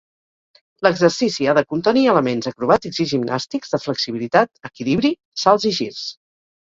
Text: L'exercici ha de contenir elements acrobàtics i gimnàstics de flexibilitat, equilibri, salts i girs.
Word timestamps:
L'exercici 0.85 1.45
ha 1.49 1.53
de 1.57 1.63
contenir 1.73 2.05
elements 2.13 2.49
acrobàtics 2.51 3.01
i 3.05 3.07
gimnàstics 3.11 3.75
de 3.75 3.81
flexibilitat, 3.83 4.49
equilibri, 4.71 5.13
salts 5.43 5.69
i 5.73 5.73
girs. 5.81 6.01